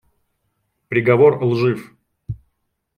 [0.87, 1.95] Приговор лжив.